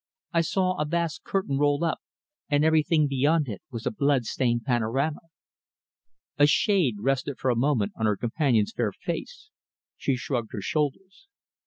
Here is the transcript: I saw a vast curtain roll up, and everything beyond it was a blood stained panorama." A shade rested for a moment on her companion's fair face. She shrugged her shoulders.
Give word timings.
I 0.33 0.41
saw 0.41 0.77
a 0.81 0.85
vast 0.85 1.23
curtain 1.23 1.59
roll 1.59 1.83
up, 1.83 1.99
and 2.49 2.65
everything 2.65 3.07
beyond 3.07 3.47
it 3.47 3.61
was 3.69 3.85
a 3.85 3.91
blood 3.91 4.25
stained 4.25 4.63
panorama." 4.63 5.19
A 6.39 6.47
shade 6.47 6.95
rested 7.01 7.37
for 7.37 7.51
a 7.51 7.55
moment 7.55 7.91
on 7.95 8.07
her 8.07 8.17
companion's 8.17 8.73
fair 8.75 8.91
face. 8.93 9.51
She 9.97 10.15
shrugged 10.15 10.53
her 10.53 10.61
shoulders. 10.63 11.27